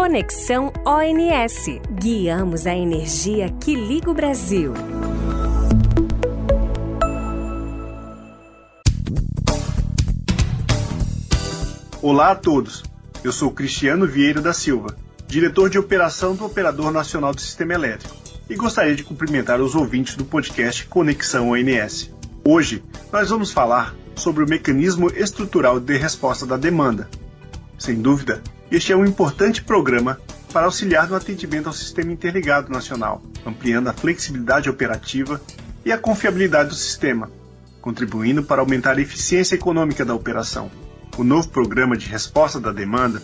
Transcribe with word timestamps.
Conexão 0.00 0.72
ONS. 0.86 1.78
Guiamos 2.00 2.66
a 2.66 2.74
energia 2.74 3.50
que 3.60 3.74
liga 3.74 4.10
o 4.10 4.14
Brasil. 4.14 4.72
Olá 12.00 12.30
a 12.30 12.34
todos. 12.34 12.82
Eu 13.22 13.30
sou 13.30 13.50
Cristiano 13.50 14.06
Vieira 14.06 14.40
da 14.40 14.54
Silva, 14.54 14.96
diretor 15.28 15.68
de 15.68 15.78
operação 15.78 16.34
do 16.34 16.46
Operador 16.46 16.90
Nacional 16.90 17.34
do 17.34 17.40
Sistema 17.42 17.74
Elétrico, 17.74 18.16
e 18.48 18.56
gostaria 18.56 18.96
de 18.96 19.04
cumprimentar 19.04 19.60
os 19.60 19.74
ouvintes 19.74 20.16
do 20.16 20.24
podcast 20.24 20.86
Conexão 20.86 21.50
ONS. 21.50 22.10
Hoje, 22.42 22.82
nós 23.12 23.28
vamos 23.28 23.52
falar 23.52 23.94
sobre 24.16 24.42
o 24.42 24.48
mecanismo 24.48 25.10
estrutural 25.10 25.78
de 25.78 25.98
resposta 25.98 26.46
da 26.46 26.56
demanda. 26.56 27.06
Sem 27.80 28.02
dúvida, 28.02 28.42
este 28.70 28.92
é 28.92 28.96
um 28.96 29.06
importante 29.06 29.64
programa 29.64 30.20
para 30.52 30.66
auxiliar 30.66 31.08
no 31.08 31.16
atendimento 31.16 31.66
ao 31.66 31.72
Sistema 31.72 32.12
Interligado 32.12 32.70
Nacional, 32.70 33.22
ampliando 33.44 33.88
a 33.88 33.94
flexibilidade 33.94 34.68
operativa 34.68 35.40
e 35.82 35.90
a 35.90 35.96
confiabilidade 35.96 36.68
do 36.68 36.74
sistema, 36.74 37.30
contribuindo 37.80 38.42
para 38.42 38.60
aumentar 38.60 38.98
a 38.98 39.00
eficiência 39.00 39.54
econômica 39.54 40.04
da 40.04 40.14
operação. 40.14 40.70
O 41.16 41.24
novo 41.24 41.48
programa 41.48 41.96
de 41.96 42.06
resposta 42.06 42.60
da 42.60 42.70
demanda 42.70 43.22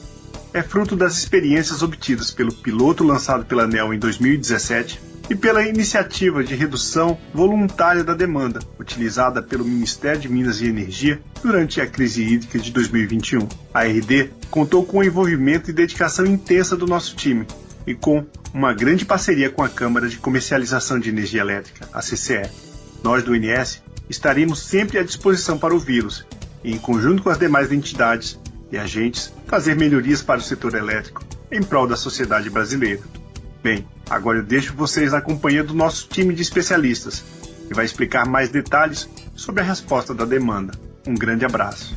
é 0.55 0.63
fruto 0.63 0.97
das 0.97 1.19
experiências 1.19 1.83
obtidas 1.83 2.31
pelo 2.31 2.55
piloto 2.55 3.05
lançado 3.05 3.45
pela 3.45 3.65
ANEL 3.65 3.93
em 3.93 3.99
2017 3.99 4.99
e 5.29 5.35
pela 5.35 5.67
iniciativa 5.67 6.45
de 6.45 6.55
redução 6.55 7.19
voluntária 7.35 8.05
da 8.05 8.15
demanda, 8.15 8.61
utilizada 8.79 9.43
pelo 9.43 9.65
Ministério 9.65 10.21
de 10.21 10.29
Minas 10.29 10.61
e 10.61 10.67
Energia 10.67 11.21
durante 11.43 11.81
a 11.81 11.87
crise 11.87 12.23
hídrica 12.23 12.59
de 12.59 12.71
2021. 12.71 13.49
A 13.75 13.85
RD 13.85 14.31
contou 14.51 14.85
com 14.85 14.99
o 14.99 15.05
envolvimento 15.05 15.71
e 15.71 15.75
dedicação 15.75 16.25
intensa 16.25 16.77
do 16.77 16.87
nosso 16.87 17.17
time 17.17 17.47
e 17.87 17.95
com 17.95 18.25
uma 18.53 18.73
grande 18.73 19.05
parceria 19.05 19.51
com 19.51 19.63
a 19.63 19.69
Câmara 19.69 20.09
de 20.09 20.19
Comercialização 20.19 20.99
de 20.99 21.11
Energia 21.11 21.41
Elétrica, 21.41 21.89
a 21.93 22.01
CCE. 22.01 22.49
Nós 23.03 23.23
do 23.23 23.35
INS 23.35 23.83
estaremos 24.09 24.61
sempre 24.61 24.99
à 24.99 25.03
disposição 25.03 25.59
para 25.59 25.75
ouvi-los 25.75 26.25
e, 26.65 26.73
em 26.73 26.79
conjunto 26.79 27.23
com 27.23 27.31
as 27.31 27.39
demais 27.39 27.71
entidades 27.71 28.39
e 28.71 28.79
agentes, 28.79 29.33
fazer 29.47 29.77
melhorias 29.77 30.23
para 30.23 30.41
o 30.41 30.43
setor 30.43 30.75
elétrico 30.75 31.25
em 31.51 31.63
prol 31.63 31.87
da 31.87 31.97
sociedade 31.97 32.51
brasileira. 32.51 33.03
Bem, 33.67 33.85
agora 34.09 34.39
eu 34.39 34.45
deixo 34.45 34.77
vocês 34.77 35.11
na 35.11 35.21
companhia 35.21 35.65
do 35.65 35.75
nosso 35.75 36.07
time 36.09 36.33
de 36.33 36.41
especialistas, 36.41 37.25
que 37.67 37.75
vai 37.75 37.85
explicar 37.85 38.25
mais 38.25 38.49
detalhes 38.49 39.11
sobre 39.35 39.61
a 39.61 39.65
resposta 39.65 40.15
da 40.15 40.25
demanda. 40.25 40.73
Um 41.05 41.17
grande 41.17 41.45
abraço. 41.45 41.93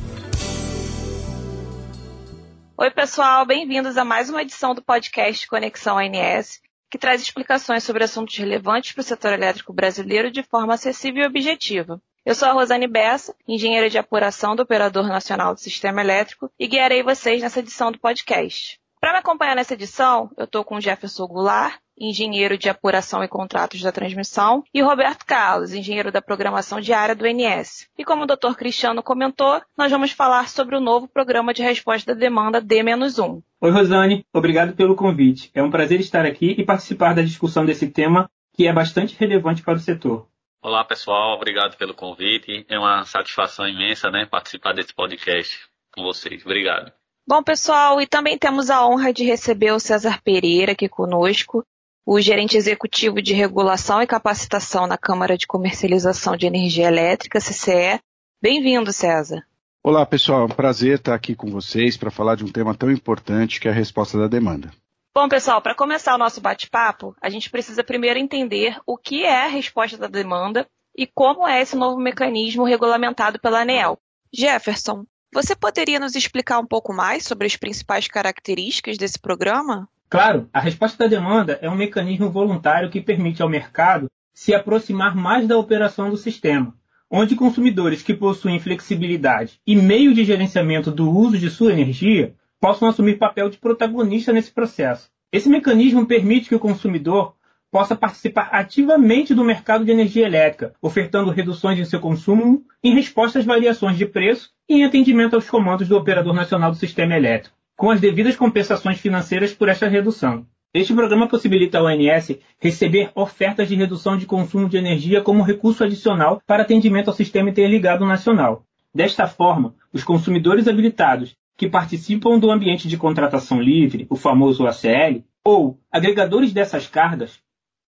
Oi, 2.76 2.90
pessoal, 2.90 3.46
bem-vindos 3.46 3.96
a 3.96 4.04
mais 4.04 4.28
uma 4.28 4.42
edição 4.42 4.74
do 4.74 4.82
podcast 4.82 5.46
Conexão 5.46 5.96
ANS, 5.96 6.60
que 6.90 6.98
traz 6.98 7.22
explicações 7.22 7.84
sobre 7.84 8.02
assuntos 8.02 8.36
relevantes 8.36 8.90
para 8.90 9.02
o 9.02 9.04
setor 9.04 9.32
elétrico 9.32 9.72
brasileiro 9.72 10.28
de 10.28 10.42
forma 10.42 10.74
acessível 10.74 11.22
e 11.22 11.26
objetiva. 11.26 12.02
Eu 12.26 12.34
sou 12.34 12.48
a 12.48 12.52
Rosane 12.52 12.88
Bessa, 12.88 13.32
engenheira 13.46 13.88
de 13.88 13.96
apuração 13.96 14.56
do 14.56 14.62
Operador 14.62 15.06
Nacional 15.06 15.54
do 15.54 15.60
Sistema 15.60 16.00
Elétrico 16.00 16.50
e 16.58 16.66
guiarei 16.66 17.04
vocês 17.04 17.40
nessa 17.40 17.60
edição 17.60 17.92
do 17.92 18.00
podcast. 18.00 18.79
Para 19.00 19.12
me 19.12 19.18
acompanhar 19.20 19.56
nessa 19.56 19.72
edição, 19.72 20.30
eu 20.36 20.44
estou 20.44 20.62
com 20.62 20.76
o 20.76 20.80
Jefferson 20.80 21.26
Goulart, 21.26 21.80
engenheiro 21.98 22.58
de 22.58 22.68
apuração 22.68 23.24
e 23.24 23.28
contratos 23.28 23.80
da 23.80 23.90
transmissão, 23.90 24.62
e 24.74 24.82
Roberto 24.82 25.24
Carlos, 25.24 25.72
engenheiro 25.72 26.12
da 26.12 26.20
programação 26.20 26.82
diária 26.82 27.16
do 27.16 27.24
NS. 27.24 27.88
E 27.96 28.04
como 28.04 28.24
o 28.24 28.26
Dr. 28.26 28.54
Cristiano 28.58 29.02
comentou, 29.02 29.62
nós 29.74 29.90
vamos 29.90 30.12
falar 30.12 30.50
sobre 30.50 30.76
o 30.76 30.80
novo 30.80 31.08
programa 31.08 31.54
de 31.54 31.62
resposta 31.62 32.14
da 32.14 32.20
demanda 32.20 32.60
D-1. 32.60 33.42
Oi, 33.62 33.70
Rosane, 33.70 34.26
obrigado 34.34 34.76
pelo 34.76 34.94
convite. 34.94 35.50
É 35.54 35.62
um 35.62 35.70
prazer 35.70 35.98
estar 36.00 36.26
aqui 36.26 36.54
e 36.58 36.62
participar 36.62 37.14
da 37.14 37.22
discussão 37.22 37.64
desse 37.64 37.88
tema 37.88 38.30
que 38.54 38.66
é 38.66 38.72
bastante 38.72 39.16
relevante 39.18 39.62
para 39.62 39.78
o 39.78 39.80
setor. 39.80 40.28
Olá, 40.60 40.84
pessoal. 40.84 41.36
Obrigado 41.36 41.74
pelo 41.78 41.94
convite. 41.94 42.66
É 42.68 42.78
uma 42.78 43.02
satisfação 43.06 43.66
imensa, 43.66 44.10
né, 44.10 44.26
participar 44.26 44.74
desse 44.74 44.92
podcast 44.92 45.58
com 45.90 46.02
vocês. 46.02 46.44
Obrigado. 46.44 46.99
Bom, 47.30 47.44
pessoal, 47.44 48.00
e 48.00 48.08
também 48.08 48.36
temos 48.36 48.70
a 48.70 48.84
honra 48.84 49.12
de 49.12 49.22
receber 49.22 49.70
o 49.70 49.78
César 49.78 50.20
Pereira 50.20 50.72
aqui 50.72 50.88
conosco, 50.88 51.64
o 52.04 52.20
gerente 52.20 52.56
executivo 52.56 53.22
de 53.22 53.32
regulação 53.32 54.02
e 54.02 54.06
capacitação 54.08 54.88
na 54.88 54.98
Câmara 54.98 55.38
de 55.38 55.46
Comercialização 55.46 56.36
de 56.36 56.46
Energia 56.46 56.88
Elétrica, 56.88 57.38
CCE. 57.38 58.00
Bem-vindo, 58.42 58.92
César. 58.92 59.46
Olá, 59.80 60.04
pessoal. 60.04 60.40
É 60.40 60.44
um 60.46 60.48
prazer 60.48 60.96
estar 60.96 61.14
aqui 61.14 61.36
com 61.36 61.48
vocês 61.52 61.96
para 61.96 62.10
falar 62.10 62.34
de 62.34 62.44
um 62.44 62.50
tema 62.50 62.74
tão 62.74 62.90
importante 62.90 63.60
que 63.60 63.68
é 63.68 63.70
a 63.70 63.74
resposta 63.74 64.18
da 64.18 64.26
demanda. 64.26 64.72
Bom, 65.14 65.28
pessoal, 65.28 65.62
para 65.62 65.76
começar 65.76 66.16
o 66.16 66.18
nosso 66.18 66.40
bate-papo, 66.40 67.14
a 67.22 67.30
gente 67.30 67.48
precisa 67.48 67.84
primeiro 67.84 68.18
entender 68.18 68.76
o 68.84 68.98
que 68.98 69.22
é 69.22 69.44
a 69.44 69.48
resposta 69.48 69.96
da 69.96 70.08
demanda 70.08 70.66
e 70.96 71.06
como 71.06 71.46
é 71.46 71.62
esse 71.62 71.76
novo 71.76 72.00
mecanismo 72.00 72.64
regulamentado 72.64 73.38
pela 73.38 73.60
ANEEL. 73.60 74.00
Jefferson, 74.32 75.04
você 75.32 75.54
poderia 75.54 76.00
nos 76.00 76.16
explicar 76.16 76.58
um 76.58 76.66
pouco 76.66 76.92
mais 76.92 77.24
sobre 77.24 77.46
as 77.46 77.56
principais 77.56 78.08
características 78.08 78.98
desse 78.98 79.18
programa? 79.18 79.88
Claro, 80.08 80.48
a 80.52 80.58
resposta 80.58 80.98
da 80.98 81.06
demanda 81.06 81.58
é 81.62 81.70
um 81.70 81.76
mecanismo 81.76 82.28
voluntário 82.30 82.90
que 82.90 83.00
permite 83.00 83.40
ao 83.40 83.48
mercado 83.48 84.10
se 84.34 84.52
aproximar 84.52 85.14
mais 85.14 85.46
da 85.46 85.56
operação 85.56 86.10
do 86.10 86.16
sistema, 86.16 86.74
onde 87.08 87.36
consumidores 87.36 88.02
que 88.02 88.12
possuem 88.14 88.58
flexibilidade 88.58 89.60
e 89.64 89.76
meio 89.76 90.12
de 90.12 90.24
gerenciamento 90.24 90.90
do 90.90 91.08
uso 91.08 91.38
de 91.38 91.48
sua 91.48 91.72
energia 91.72 92.34
possam 92.60 92.88
assumir 92.88 93.18
papel 93.18 93.48
de 93.48 93.58
protagonista 93.58 94.32
nesse 94.32 94.50
processo. 94.50 95.08
Esse 95.32 95.48
mecanismo 95.48 96.04
permite 96.06 96.48
que 96.48 96.54
o 96.56 96.60
consumidor 96.60 97.36
possa 97.70 97.94
participar 97.94 98.48
ativamente 98.52 99.34
do 99.34 99.44
mercado 99.44 99.84
de 99.84 99.92
energia 99.92 100.26
elétrica, 100.26 100.74
ofertando 100.82 101.30
reduções 101.30 101.78
em 101.78 101.84
seu 101.84 102.00
consumo 102.00 102.64
em 102.82 102.94
resposta 102.94 103.38
às 103.38 103.44
variações 103.44 103.96
de 103.96 104.06
preço 104.06 104.50
e 104.68 104.76
em 104.76 104.84
atendimento 104.84 105.34
aos 105.34 105.48
comandos 105.48 105.88
do 105.88 105.96
Operador 105.96 106.34
Nacional 106.34 106.70
do 106.70 106.76
Sistema 106.76 107.16
Elétrico, 107.16 107.56
com 107.76 107.90
as 107.90 108.00
devidas 108.00 108.36
compensações 108.36 108.98
financeiras 108.98 109.52
por 109.52 109.68
esta 109.68 109.88
redução. 109.88 110.46
Este 110.72 110.94
programa 110.94 111.26
possibilita 111.26 111.78
ao 111.78 111.86
ONS 111.86 112.38
receber 112.60 113.10
ofertas 113.14 113.68
de 113.68 113.74
redução 113.74 114.16
de 114.16 114.24
consumo 114.24 114.68
de 114.68 114.76
energia 114.76 115.20
como 115.20 115.42
recurso 115.42 115.82
adicional 115.82 116.40
para 116.46 116.62
atendimento 116.62 117.08
ao 117.08 117.14
Sistema 117.14 117.50
Interligado 117.50 118.06
Nacional. 118.06 118.64
Desta 118.94 119.26
forma, 119.26 119.74
os 119.92 120.04
consumidores 120.04 120.68
habilitados 120.68 121.36
que 121.56 121.68
participam 121.68 122.38
do 122.38 122.50
ambiente 122.50 122.88
de 122.88 122.96
contratação 122.96 123.60
livre, 123.60 124.06
o 124.08 124.16
famoso 124.16 124.66
ACL, 124.66 125.24
ou 125.44 125.78
agregadores 125.90 126.52
dessas 126.52 126.86
cargas, 126.86 127.40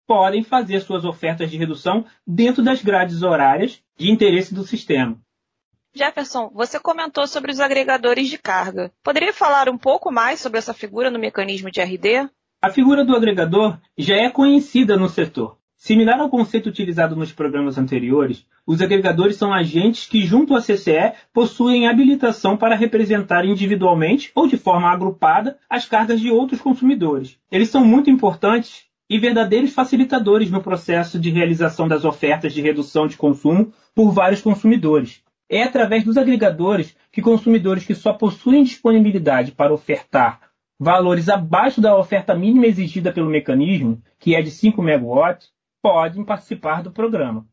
podem 0.08 0.42
fazer 0.42 0.80
suas 0.80 1.04
ofertas 1.04 1.50
de 1.50 1.58
redução 1.58 2.06
dentro 2.26 2.62
das 2.62 2.82
grades 2.82 3.22
horárias 3.22 3.82
de 3.94 4.10
interesse 4.10 4.54
do 4.54 4.66
sistema. 4.66 5.18
Jefferson, 5.94 6.50
você 6.54 6.80
comentou 6.80 7.26
sobre 7.26 7.52
os 7.52 7.60
agregadores 7.60 8.28
de 8.28 8.38
carga. 8.38 8.90
Poderia 9.02 9.34
falar 9.34 9.68
um 9.68 9.76
pouco 9.76 10.10
mais 10.10 10.40
sobre 10.40 10.58
essa 10.58 10.72
figura 10.72 11.10
no 11.10 11.18
mecanismo 11.18 11.70
de 11.70 11.82
RD? 11.82 12.30
A 12.62 12.70
figura 12.70 13.04
do 13.04 13.14
agregador 13.14 13.78
já 13.98 14.16
é 14.16 14.30
conhecida 14.30 14.96
no 14.96 15.10
setor. 15.10 15.58
Similar 15.76 16.20
ao 16.20 16.30
conceito 16.30 16.68
utilizado 16.68 17.14
nos 17.14 17.30
programas 17.30 17.78
anteriores, 17.78 18.44
os 18.66 18.80
agregadores 18.80 19.36
são 19.36 19.52
agentes 19.52 20.06
que, 20.06 20.26
junto 20.26 20.56
à 20.56 20.60
CCE, 20.60 21.12
possuem 21.32 21.86
habilitação 21.86 22.56
para 22.56 22.74
representar 22.74 23.44
individualmente 23.44 24.32
ou 24.34 24.48
de 24.48 24.56
forma 24.56 24.90
agrupada 24.90 25.56
as 25.70 25.86
cargas 25.86 26.20
de 26.20 26.30
outros 26.30 26.60
consumidores. 26.60 27.38
Eles 27.50 27.70
são 27.70 27.84
muito 27.84 28.10
importantes 28.10 28.87
e 29.08 29.18
verdadeiros 29.18 29.72
facilitadores 29.72 30.50
no 30.50 30.62
processo 30.62 31.18
de 31.18 31.30
realização 31.30 31.88
das 31.88 32.04
ofertas 32.04 32.52
de 32.52 32.60
redução 32.60 33.06
de 33.06 33.16
consumo 33.16 33.72
por 33.94 34.10
vários 34.12 34.42
consumidores. 34.42 35.22
É 35.48 35.62
através 35.62 36.04
dos 36.04 36.16
agregadores 36.16 36.94
que 37.10 37.22
consumidores 37.22 37.86
que 37.86 37.94
só 37.94 38.12
possuem 38.12 38.62
disponibilidade 38.62 39.52
para 39.52 39.72
ofertar 39.72 40.48
valores 40.78 41.28
abaixo 41.28 41.80
da 41.80 41.96
oferta 41.96 42.34
mínima 42.34 42.66
exigida 42.66 43.12
pelo 43.12 43.30
mecanismo, 43.30 44.00
que 44.18 44.34
é 44.34 44.42
de 44.42 44.50
5 44.50 44.80
MW, 44.80 45.38
podem 45.82 46.24
participar 46.24 46.82
do 46.82 46.92
programa. 46.92 47.46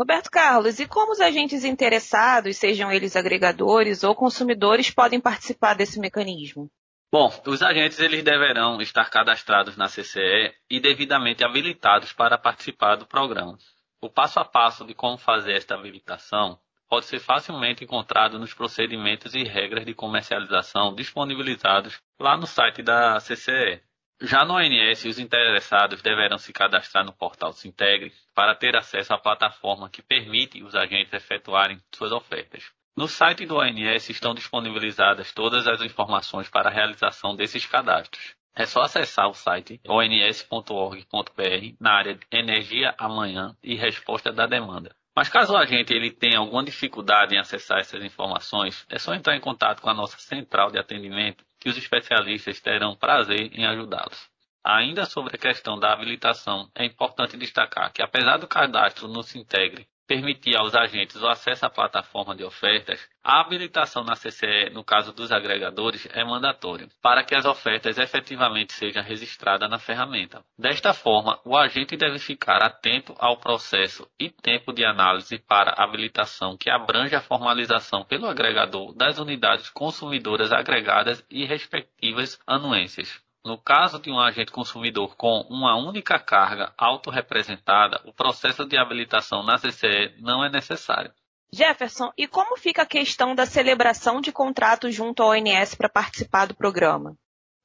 Roberto 0.00 0.30
Carlos, 0.30 0.80
e 0.80 0.86
como 0.86 1.12
os 1.12 1.20
agentes 1.20 1.62
interessados, 1.62 2.56
sejam 2.56 2.90
eles 2.90 3.16
agregadores 3.16 4.02
ou 4.02 4.14
consumidores, 4.14 4.90
podem 4.90 5.20
participar 5.20 5.74
desse 5.74 6.00
mecanismo? 6.00 6.70
Bom, 7.12 7.28
os 7.48 7.60
agentes 7.60 7.98
eles 7.98 8.22
deverão 8.22 8.80
estar 8.80 9.10
cadastrados 9.10 9.76
na 9.76 9.88
CCE 9.88 10.54
e 10.70 10.78
devidamente 10.78 11.44
habilitados 11.44 12.12
para 12.12 12.38
participar 12.38 12.94
do 12.94 13.04
programa. 13.04 13.58
O 14.00 14.08
passo 14.08 14.38
a 14.38 14.44
passo 14.44 14.86
de 14.86 14.94
como 14.94 15.18
fazer 15.18 15.54
esta 15.54 15.74
habilitação 15.74 16.56
pode 16.88 17.06
ser 17.06 17.18
facilmente 17.18 17.82
encontrado 17.82 18.38
nos 18.38 18.54
procedimentos 18.54 19.34
e 19.34 19.42
regras 19.42 19.84
de 19.84 19.92
comercialização 19.92 20.94
disponibilizados 20.94 22.00
lá 22.18 22.36
no 22.36 22.46
site 22.46 22.80
da 22.80 23.18
CCE. 23.18 23.82
Já 24.22 24.44
no 24.44 24.54
ONS, 24.54 25.04
os 25.06 25.18
interessados 25.18 26.02
deverão 26.02 26.38
se 26.38 26.52
cadastrar 26.52 27.04
no 27.04 27.12
portal 27.12 27.52
Sintegre 27.52 28.12
para 28.34 28.54
ter 28.54 28.76
acesso 28.76 29.12
à 29.12 29.18
plataforma 29.18 29.90
que 29.90 30.00
permite 30.00 30.62
os 30.62 30.76
agentes 30.76 31.12
efetuarem 31.12 31.82
suas 31.92 32.12
ofertas. 32.12 32.70
No 32.96 33.06
site 33.06 33.46
do 33.46 33.56
ONS 33.56 34.10
estão 34.10 34.34
disponibilizadas 34.34 35.32
todas 35.32 35.66
as 35.66 35.80
informações 35.80 36.48
para 36.48 36.68
a 36.68 36.72
realização 36.72 37.36
desses 37.36 37.64
cadastros. 37.64 38.34
É 38.54 38.66
só 38.66 38.82
acessar 38.82 39.28
o 39.28 39.34
site 39.34 39.80
ons.org.br 39.88 41.76
na 41.78 41.92
área 41.92 42.18
Energia 42.30 42.94
Amanhã 42.98 43.56
e 43.62 43.76
Resposta 43.76 44.32
da 44.32 44.46
Demanda. 44.46 44.94
Mas 45.14 45.28
caso 45.28 45.52
o 45.52 45.56
agente 45.56 45.92
ele 45.92 46.10
tenha 46.10 46.38
alguma 46.38 46.64
dificuldade 46.64 47.34
em 47.34 47.38
acessar 47.38 47.78
essas 47.78 48.04
informações, 48.04 48.86
é 48.88 48.98
só 48.98 49.14
entrar 49.14 49.36
em 49.36 49.40
contato 49.40 49.80
com 49.80 49.90
a 49.90 49.94
nossa 49.94 50.18
central 50.18 50.70
de 50.70 50.78
atendimento 50.78 51.44
que 51.58 51.68
os 51.68 51.76
especialistas 51.76 52.60
terão 52.60 52.96
prazer 52.96 53.50
em 53.52 53.66
ajudá-los. 53.66 54.28
Ainda 54.64 55.06
sobre 55.06 55.36
a 55.36 55.38
questão 55.38 55.78
da 55.78 55.92
habilitação, 55.92 56.70
é 56.74 56.84
importante 56.84 57.36
destacar 57.36 57.92
que 57.92 58.02
apesar 58.02 58.36
do 58.36 58.46
cadastro 58.46 59.08
no 59.08 59.22
Sintegre 59.22 59.86
permitir 60.10 60.56
aos 60.56 60.74
agentes 60.74 61.22
o 61.22 61.28
acesso 61.28 61.64
à 61.64 61.70
plataforma 61.70 62.34
de 62.34 62.42
ofertas, 62.42 63.08
a 63.22 63.40
habilitação 63.40 64.02
na 64.02 64.16
CCE, 64.16 64.68
no 64.72 64.82
caso 64.82 65.12
dos 65.12 65.30
agregadores, 65.30 66.08
é 66.12 66.24
mandatório, 66.24 66.88
para 67.00 67.22
que 67.22 67.32
as 67.32 67.44
ofertas 67.44 67.96
efetivamente 67.96 68.72
sejam 68.72 69.04
registradas 69.04 69.70
na 69.70 69.78
ferramenta. 69.78 70.42
Desta 70.58 70.92
forma, 70.92 71.38
o 71.44 71.56
agente 71.56 71.96
deve 71.96 72.18
ficar 72.18 72.60
atento 72.60 73.14
ao 73.20 73.36
processo 73.36 74.04
e 74.18 74.28
tempo 74.28 74.72
de 74.72 74.84
análise 74.84 75.38
para 75.38 75.80
habilitação 75.80 76.56
que 76.56 76.68
abrange 76.68 77.14
a 77.14 77.20
formalização 77.20 78.04
pelo 78.04 78.26
agregador 78.26 78.92
das 78.92 79.16
unidades 79.16 79.70
consumidoras 79.70 80.50
agregadas 80.50 81.24
e 81.30 81.44
respectivas 81.44 82.36
anuências. 82.44 83.22
No 83.44 83.56
caso 83.56 83.98
de 83.98 84.10
um 84.10 84.20
agente 84.20 84.52
consumidor 84.52 85.16
com 85.16 85.46
uma 85.48 85.74
única 85.76 86.18
carga 86.18 86.72
autorrepresentada, 86.76 88.00
o 88.04 88.12
processo 88.12 88.66
de 88.66 88.76
habilitação 88.76 89.42
na 89.42 89.56
CCE 89.56 90.14
não 90.20 90.44
é 90.44 90.50
necessário. 90.50 91.10
Jefferson, 91.52 92.12
e 92.16 92.28
como 92.28 92.56
fica 92.56 92.82
a 92.82 92.86
questão 92.86 93.34
da 93.34 93.46
celebração 93.46 94.20
de 94.20 94.30
contrato 94.30 94.90
junto 94.90 95.22
ao 95.22 95.30
ONS 95.30 95.74
para 95.74 95.88
participar 95.88 96.46
do 96.46 96.54
programa? 96.54 97.16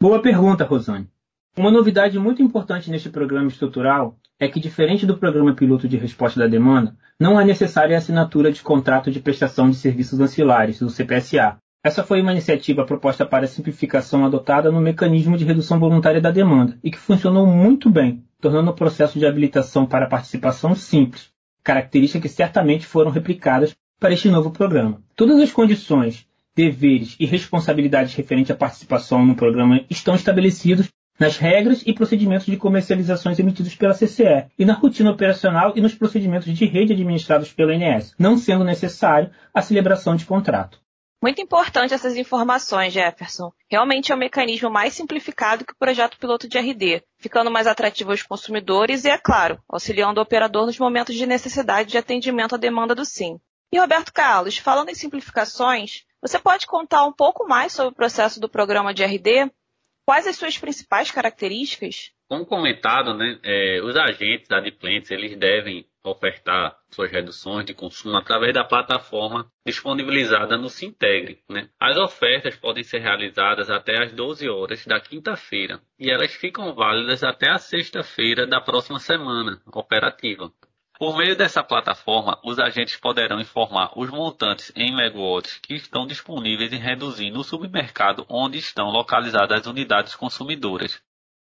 Boa 0.02 0.22
pergunta, 0.22 0.64
Rosane. 0.64 1.10
Uma 1.58 1.72
novidade 1.72 2.18
muito 2.18 2.42
importante 2.42 2.90
neste 2.90 3.10
programa 3.10 3.48
estrutural 3.48 4.18
é 4.40 4.48
que, 4.48 4.60
diferente 4.60 5.06
do 5.06 5.18
programa 5.18 5.54
piloto 5.54 5.88
de 5.88 5.98
resposta 5.98 6.40
da 6.40 6.48
demanda, 6.48 6.98
não 7.20 7.40
é 7.40 7.46
necessária 7.46 7.96
a 7.96 8.00
assinatura 8.00 8.52
de 8.52 8.62
contrato 8.62 9.12
de 9.12 9.20
prestação 9.20 9.70
de 9.70 9.78
serviços 9.78 10.20
ancilares, 10.20 10.80
do 10.80 10.90
CPSA, 10.90 11.58
essa 11.86 12.04
foi 12.04 12.20
uma 12.20 12.32
iniciativa 12.32 12.84
proposta 12.84 13.28
para 13.28 13.46
simplificação 13.46 14.26
adotada 14.26 14.72
no 14.72 14.82
mecanismo 14.82 15.38
de 15.38 15.46
redução 15.46 15.80
voluntária 15.80 16.20
da 16.20 16.32
demanda 16.32 16.76
e 16.84 16.90
que 16.90 16.98
funcionou 16.98 17.46
muito 17.46 17.92
bem, 17.92 18.24
tornando 18.42 18.72
o 18.72 18.74
processo 18.74 19.20
de 19.20 19.26
habilitação 19.28 19.86
para 19.86 20.08
participação 20.08 20.74
simples, 20.74 21.30
características 21.64 22.24
que 22.24 22.36
certamente 22.36 22.88
foram 22.88 23.12
replicadas 23.12 23.76
para 24.00 24.14
este 24.14 24.30
novo 24.30 24.50
programa. 24.50 25.00
Todas 25.16 25.40
as 25.40 25.52
condições, 25.52 26.26
deveres 26.56 27.16
e 27.20 27.26
responsabilidades 27.28 28.16
referentes 28.16 28.50
à 28.50 28.56
participação 28.56 29.24
no 29.24 29.36
programa 29.36 29.82
estão 29.88 30.16
estabelecidos 30.16 30.90
nas 31.20 31.38
regras 31.38 31.84
e 31.86 31.94
procedimentos 31.94 32.48
de 32.48 32.58
comercializações 32.58 33.38
emitidos 33.38 33.76
pela 33.76 33.94
CCE 33.94 34.48
e 34.58 34.66
na 34.66 34.74
rotina 34.74 35.12
operacional 35.12 35.74
e 35.76 35.82
nos 35.82 35.94
procedimentos 35.94 36.52
de 36.52 36.66
rede 36.66 36.94
administrados 36.94 37.54
pela 37.54 37.76
INS, 37.76 38.16
não 38.18 38.40
sendo 38.40 38.64
necessário 38.64 39.30
a 39.54 39.62
celebração 39.62 40.16
de 40.16 40.26
contrato. 40.26 40.84
Muito 41.26 41.42
importante 41.42 41.92
essas 41.92 42.16
informações, 42.16 42.94
Jefferson. 42.94 43.52
Realmente 43.68 44.12
é 44.12 44.16
um 44.16 44.20
mecanismo 44.20 44.70
mais 44.70 44.94
simplificado 44.94 45.66
que 45.66 45.74
o 45.74 45.76
projeto 45.76 46.20
piloto 46.20 46.48
de 46.48 46.56
RD, 46.60 47.02
ficando 47.18 47.50
mais 47.50 47.66
atrativo 47.66 48.12
aos 48.12 48.22
consumidores 48.22 49.06
e, 49.06 49.10
é 49.10 49.18
claro, 49.18 49.60
auxiliando 49.68 50.20
o 50.20 50.24
operador 50.24 50.68
nos 50.68 50.78
momentos 50.78 51.16
de 51.16 51.26
necessidade 51.26 51.90
de 51.90 51.98
atendimento 51.98 52.54
à 52.54 52.60
demanda 52.60 52.94
do 52.94 53.04
SIM. 53.04 53.40
E 53.72 53.80
Roberto 53.80 54.14
Carlos, 54.14 54.60
falando 54.60 54.90
em 54.90 54.94
simplificações, 54.94 56.04
você 56.22 56.38
pode 56.38 56.68
contar 56.68 57.04
um 57.08 57.12
pouco 57.12 57.48
mais 57.48 57.74
sobre 57.74 57.92
o 57.92 57.96
processo 57.96 58.40
do 58.40 58.48
programa 58.48 58.94
de 58.94 59.04
RD? 59.04 59.52
Quais 60.06 60.28
as 60.28 60.36
suas 60.36 60.60
principais 60.60 61.10
características? 61.10 62.12
Como 62.30 62.46
comentado, 62.46 63.16
né, 63.16 63.40
é, 63.44 63.82
os 63.82 63.96
agentes 63.96 64.52
adimplentes 64.52 65.10
eles 65.10 65.36
devem 65.36 65.88
ofertar 66.10 66.78
suas 66.90 67.12
reduções 67.12 67.66
de 67.66 67.74
consumo 67.74 68.18
através 68.18 68.54
da 68.54 68.64
plataforma 68.64 69.52
disponibilizada 69.66 70.58
no 70.58 70.70
Sintegre. 70.70 71.44
Né? 71.50 71.70
As 71.80 71.98
ofertas 71.98 72.56
podem 72.56 72.84
ser 72.84 73.00
realizadas 73.00 73.70
até 73.70 74.04
às 74.04 74.12
12 74.12 74.50
horas 74.50 74.86
da 74.86 75.00
quinta-feira 75.00 75.82
e 76.00 76.10
elas 76.10 76.34
ficam 76.34 76.74
válidas 76.74 77.24
até 77.24 77.50
a 77.50 77.58
sexta-feira 77.58 78.46
da 78.48 78.62
próxima 78.62 79.00
semana 79.00 79.62
operativa. 79.74 80.52
Por 80.98 81.18
meio 81.18 81.36
dessa 81.36 81.62
plataforma, 81.62 82.40
os 82.42 82.58
agentes 82.58 82.96
poderão 82.96 83.42
informar 83.42 83.92
os 83.98 84.10
montantes 84.10 84.72
em 84.78 84.96
megawatts 84.96 85.60
que 85.60 85.76
estão 85.76 86.08
disponíveis 86.08 86.72
em 86.72 86.78
reduzir 86.78 87.32
no 87.32 87.44
submercado 87.44 88.26
onde 88.30 88.58
estão 88.58 88.90
localizadas 88.90 89.60
as 89.60 89.68
unidades 89.68 90.16
consumidoras, 90.16 91.02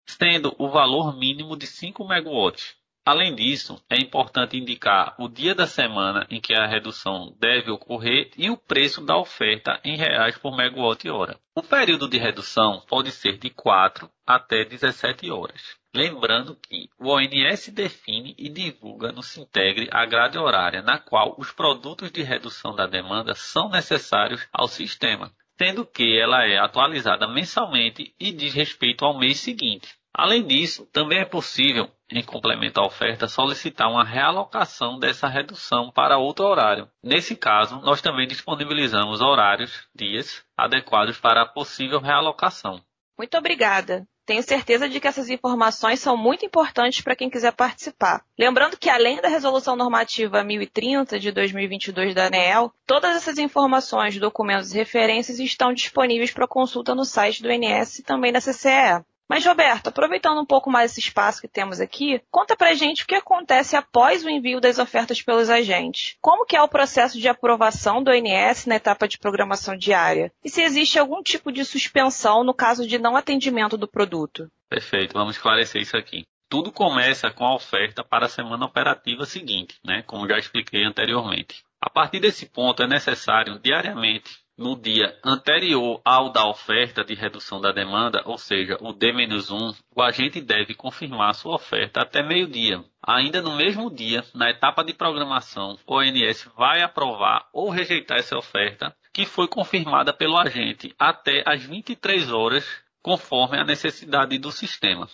sendo 0.06 0.56
o 0.60 0.70
valor 0.70 1.18
mínimo 1.18 1.58
de 1.58 1.66
5 1.66 2.08
megawatts 2.08 2.79
Além 3.10 3.34
disso, 3.34 3.84
é 3.90 3.96
importante 3.96 4.56
indicar 4.56 5.16
o 5.18 5.28
dia 5.28 5.56
da 5.56 5.66
semana 5.66 6.28
em 6.30 6.40
que 6.40 6.54
a 6.54 6.68
redução 6.68 7.36
deve 7.40 7.72
ocorrer 7.72 8.30
e 8.38 8.52
o 8.52 8.56
preço 8.56 9.04
da 9.04 9.18
oferta 9.18 9.82
em 9.84 9.98
reais 9.98 10.38
por 10.38 10.56
megawatt-hora. 10.56 11.40
O 11.56 11.64
período 11.64 12.08
de 12.08 12.20
redução 12.20 12.84
pode 12.88 13.10
ser 13.12 13.40
de 13.40 13.50
4 13.50 14.08
até 14.28 14.64
17 14.64 15.32
horas. 15.32 15.76
Lembrando 15.92 16.56
que 16.56 16.88
o 17.00 17.10
ONS 17.10 17.70
define 17.70 18.36
e 18.38 18.48
divulga 18.48 19.12
no 19.12 19.24
Sintegre 19.24 19.90
a 19.92 20.06
grade 20.06 20.38
horária 20.38 20.84
na 20.84 21.00
qual 21.00 21.34
os 21.36 21.52
produtos 21.52 22.12
de 22.12 22.22
redução 22.22 22.76
da 22.76 22.86
demanda 22.86 23.34
são 23.34 23.70
necessários 23.70 24.48
ao 24.54 24.68
sistema, 24.68 25.32
sendo 25.58 25.84
que 25.84 26.16
ela 26.16 26.46
é 26.46 26.60
atualizada 26.60 27.28
mensalmente 27.28 28.14
e 28.20 28.32
diz 28.32 28.54
respeito 28.54 29.04
ao 29.04 29.18
mês 29.18 29.40
seguinte. 29.40 29.98
Além 30.14 30.46
disso, 30.46 30.86
também 30.92 31.20
é 31.20 31.26
possível, 31.26 31.90
em 32.12 32.24
complemento 32.24 32.80
à 32.80 32.86
oferta, 32.86 33.28
solicitar 33.28 33.90
uma 33.90 34.04
realocação 34.04 34.98
dessa 34.98 35.28
redução 35.28 35.92
para 35.92 36.18
outro 36.18 36.46
horário. 36.46 36.90
Nesse 37.04 37.36
caso, 37.36 37.80
nós 37.82 38.02
também 38.02 38.28
disponibilizamos 38.28 39.22
horários, 39.22 39.88
dias, 39.94 40.44
adequados 40.58 41.20
para 41.20 41.44
a 41.44 41.48
possível 41.48 42.00
realocação. 42.00 42.82
Muito 43.18 43.38
obrigada. 43.38 44.08
Tenho 44.30 44.44
certeza 44.44 44.88
de 44.88 45.00
que 45.00 45.08
essas 45.08 45.28
informações 45.28 46.00
são 46.00 46.16
muito 46.16 46.46
importantes 46.46 47.02
para 47.02 47.16
quem 47.16 47.32
quiser 47.32 47.52
participar. 47.52 48.24
Lembrando 48.38 48.78
que, 48.78 48.88
além 48.88 49.20
da 49.20 49.28
Resolução 49.28 49.76
Normativa 49.76 50.44
1030 50.44 51.20
de 51.20 51.32
2022 51.32 52.14
da 52.14 52.28
ANEEL, 52.28 52.72
todas 52.86 53.16
essas 53.16 53.40
informações, 53.40 54.20
documentos 54.20 54.72
e 54.72 54.78
referências 54.78 55.40
estão 55.40 55.74
disponíveis 55.74 56.32
para 56.32 56.48
consulta 56.48 56.94
no 56.94 57.06
site 57.06 57.42
do 57.42 57.52
INS 57.52 57.98
e 57.98 58.04
também 58.04 58.32
da 58.32 58.40
CCE. 58.40 59.04
Mas, 59.30 59.46
Roberto, 59.46 59.90
aproveitando 59.90 60.42
um 60.42 60.46
pouco 60.46 60.72
mais 60.72 60.90
esse 60.92 61.02
espaço 61.02 61.40
que 61.40 61.48
temos 61.48 61.80
aqui, 61.80 62.20
conta 62.32 62.56
pra 62.56 62.74
gente 62.74 63.04
o 63.04 63.06
que 63.06 63.14
acontece 63.14 63.76
após 63.76 64.26
o 64.26 64.30
envio 64.30 64.60
das 64.60 64.80
ofertas 64.80 65.22
pelos 65.22 65.52
agentes. 65.52 66.18
Como 66.20 66.48
que 66.48 66.56
é 66.56 66.62
o 66.62 66.68
processo 66.68 67.20
de 67.20 67.28
aprovação 67.28 68.02
do 68.02 68.10
ONS 68.10 68.66
na 68.66 68.78
etapa 68.78 69.08
de 69.08 69.20
programação 69.20 69.78
diária? 69.78 70.32
E 70.44 70.50
se 70.50 70.64
existe 70.64 70.98
algum 70.98 71.22
tipo 71.22 71.52
de 71.52 71.64
suspensão 71.64 72.44
no 72.44 72.56
caso 72.56 72.88
de 72.88 72.98
não 72.98 73.16
atendimento 73.16 73.78
do 73.78 73.88
produto? 73.88 74.50
Perfeito, 74.68 75.14
vamos 75.14 75.36
esclarecer 75.36 75.80
isso 75.80 75.96
aqui. 75.96 76.24
Tudo 76.50 76.72
começa 76.72 77.30
com 77.30 77.46
a 77.46 77.54
oferta 77.54 78.04
para 78.04 78.26
a 78.26 78.30
semana 78.30 78.66
operativa 78.66 79.28
seguinte, 79.28 79.76
né? 79.86 80.02
como 80.08 80.28
já 80.28 80.40
expliquei 80.40 80.84
anteriormente. 80.84 81.64
A 81.80 81.90
partir 81.90 82.20
desse 82.20 82.48
ponto, 82.48 82.82
é 82.82 82.88
necessário 82.88 83.60
diariamente 83.60 84.40
no 84.60 84.76
dia 84.76 85.18
anterior 85.24 86.02
ao 86.04 86.34
da 86.34 86.46
oferta 86.46 87.02
de 87.02 87.16
redução 87.16 87.62
da 87.62 87.72
demanda, 87.72 88.22
ou 88.26 88.38
seja, 88.38 88.78
o 88.82 88.92
D-1, 88.92 89.74
o 89.96 90.02
agente 90.02 90.42
deve 90.42 90.76
confirmar 90.76 91.34
sua 91.34 91.56
oferta 91.56 92.02
até 92.02 92.22
meio-dia. 92.22 92.84
Ainda 93.02 93.42
no 93.42 93.56
mesmo 93.56 93.90
dia, 93.90 94.22
na 94.36 94.50
etapa 94.50 94.84
de 94.84 94.94
programação, 94.94 95.80
o 95.88 95.96
ONS 95.96 96.52
vai 96.58 96.82
aprovar 96.82 97.48
ou 97.54 97.70
rejeitar 97.70 98.18
essa 98.18 98.38
oferta, 98.38 98.94
que 99.14 99.26
foi 99.26 99.48
confirmada 99.48 100.12
pelo 100.12 100.38
agente 100.38 100.94
até 101.00 101.42
às 101.46 101.64
23 101.64 102.30
horas, 102.30 102.68
conforme 103.02 103.58
a 103.58 103.64
necessidade 103.64 104.38
do 104.38 104.52
sistema. 104.52 105.08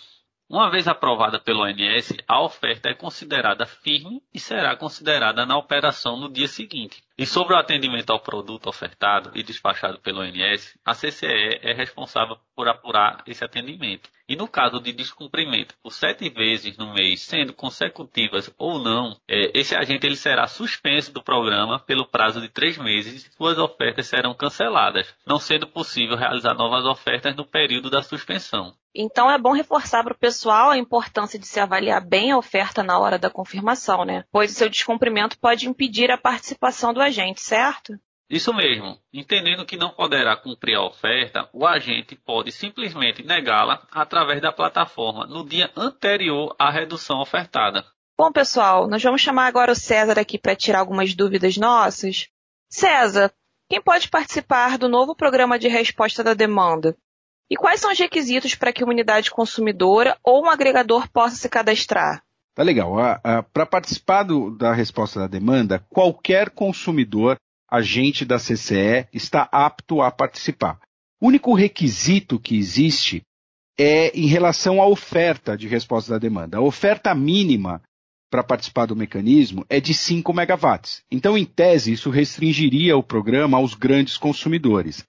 Uma 0.50 0.70
vez 0.70 0.88
aprovada 0.88 1.38
pelo 1.38 1.62
ONS, 1.62 2.16
a 2.26 2.42
oferta 2.42 2.88
é 2.88 2.94
considerada 2.94 3.64
firme 3.64 4.20
e 4.34 4.40
será 4.40 4.76
considerada 4.76 5.46
na 5.46 5.56
operação 5.56 6.16
no 6.16 6.32
dia 6.32 6.48
seguinte. 6.48 7.05
E 7.18 7.24
sobre 7.24 7.54
o 7.54 7.58
atendimento 7.58 8.10
ao 8.10 8.20
produto 8.20 8.68
ofertado 8.68 9.30
e 9.34 9.42
despachado 9.42 9.98
pelo 10.00 10.20
ONS, 10.20 10.78
a 10.84 10.94
CCE 10.94 11.60
é 11.62 11.72
responsável 11.72 12.36
por 12.54 12.68
apurar 12.68 13.22
esse 13.26 13.42
atendimento. 13.42 14.10
E 14.28 14.36
no 14.36 14.46
caso 14.46 14.80
de 14.80 14.92
descumprimento 14.92 15.74
por 15.82 15.92
sete 15.92 16.28
vezes 16.28 16.76
no 16.76 16.92
mês, 16.92 17.22
sendo 17.22 17.54
consecutivas 17.54 18.52
ou 18.58 18.78
não, 18.78 19.16
é, 19.26 19.58
esse 19.58 19.74
agente 19.74 20.04
ele 20.04 20.16
será 20.16 20.46
suspenso 20.46 21.12
do 21.12 21.22
programa 21.22 21.78
pelo 21.78 22.06
prazo 22.06 22.40
de 22.40 22.48
três 22.48 22.76
meses 22.76 23.24
e 23.24 23.36
suas 23.36 23.56
ofertas 23.56 24.08
serão 24.08 24.34
canceladas, 24.34 25.14
não 25.24 25.38
sendo 25.38 25.66
possível 25.66 26.16
realizar 26.16 26.54
novas 26.54 26.84
ofertas 26.84 27.34
no 27.36 27.46
período 27.46 27.88
da 27.88 28.02
suspensão. 28.02 28.74
Então 28.98 29.30
é 29.30 29.38
bom 29.38 29.52
reforçar 29.52 30.02
para 30.02 30.14
o 30.14 30.18
pessoal 30.18 30.70
a 30.70 30.78
importância 30.78 31.38
de 31.38 31.46
se 31.46 31.60
avaliar 31.60 32.00
bem 32.00 32.32
a 32.32 32.38
oferta 32.38 32.82
na 32.82 32.98
hora 32.98 33.18
da 33.18 33.28
confirmação, 33.28 34.06
né? 34.06 34.24
Pois 34.32 34.50
o 34.50 34.54
seu 34.54 34.70
descumprimento 34.70 35.38
pode 35.38 35.68
impedir 35.68 36.10
a 36.10 36.16
participação 36.16 36.94
do 36.94 37.02
agente, 37.06 37.40
certo? 37.40 37.98
Isso 38.28 38.52
mesmo. 38.52 38.98
Entendendo 39.12 39.64
que 39.64 39.76
não 39.76 39.90
poderá 39.90 40.36
cumprir 40.36 40.74
a 40.74 40.84
oferta, 40.84 41.48
o 41.52 41.64
agente 41.66 42.16
pode 42.16 42.50
simplesmente 42.50 43.22
negá-la 43.22 43.86
através 43.92 44.40
da 44.40 44.52
plataforma 44.52 45.26
no 45.26 45.44
dia 45.44 45.70
anterior 45.76 46.54
à 46.58 46.70
redução 46.70 47.20
ofertada. 47.20 47.84
Bom, 48.18 48.32
pessoal, 48.32 48.88
nós 48.88 49.02
vamos 49.02 49.20
chamar 49.20 49.46
agora 49.46 49.70
o 49.70 49.76
César 49.76 50.18
aqui 50.18 50.38
para 50.38 50.56
tirar 50.56 50.80
algumas 50.80 51.14
dúvidas 51.14 51.56
nossas. 51.56 52.28
César, 52.68 53.32
quem 53.68 53.80
pode 53.80 54.08
participar 54.08 54.76
do 54.76 54.88
novo 54.88 55.14
programa 55.14 55.58
de 55.58 55.68
resposta 55.68 56.24
da 56.24 56.34
demanda? 56.34 56.96
E 57.48 57.56
quais 57.56 57.80
são 57.80 57.92
os 57.92 57.98
requisitos 57.98 58.56
para 58.56 58.72
que 58.72 58.82
uma 58.82 58.92
unidade 58.92 59.30
consumidora 59.30 60.18
ou 60.24 60.44
um 60.44 60.50
agregador 60.50 61.08
possa 61.10 61.36
se 61.36 61.48
cadastrar? 61.48 62.24
Tá 62.56 62.62
legal. 62.62 62.94
Para 63.52 63.66
participar 63.66 64.22
do, 64.22 64.50
da 64.50 64.72
resposta 64.72 65.20
da 65.20 65.26
demanda, 65.26 65.78
qualquer 65.90 66.48
consumidor 66.48 67.36
agente 67.70 68.24
da 68.24 68.38
CCE 68.38 69.06
está 69.12 69.46
apto 69.52 70.00
a 70.00 70.10
participar. 70.10 70.80
O 71.20 71.26
único 71.26 71.52
requisito 71.52 72.40
que 72.40 72.56
existe 72.56 73.20
é 73.78 74.08
em 74.18 74.26
relação 74.26 74.80
à 74.80 74.86
oferta 74.86 75.54
de 75.54 75.68
resposta 75.68 76.12
da 76.12 76.18
demanda. 76.18 76.56
A 76.56 76.62
oferta 76.62 77.14
mínima 77.14 77.82
para 78.30 78.42
participar 78.42 78.86
do 78.86 78.96
mecanismo 78.96 79.62
é 79.68 79.78
de 79.78 79.92
5 79.92 80.32
megawatts. 80.32 81.02
Então, 81.10 81.36
em 81.36 81.44
tese, 81.44 81.92
isso 81.92 82.08
restringiria 82.08 82.96
o 82.96 83.02
programa 83.02 83.58
aos 83.58 83.74
grandes 83.74 84.16
consumidores. 84.16 85.04